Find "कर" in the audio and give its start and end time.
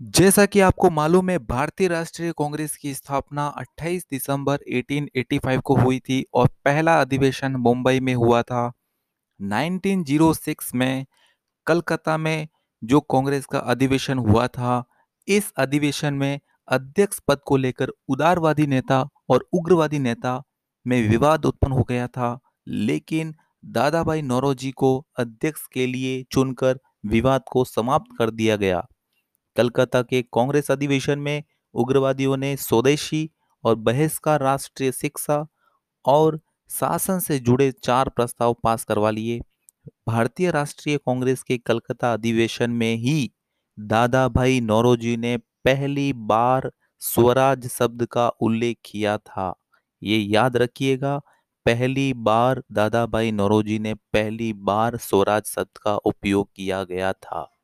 28.18-28.30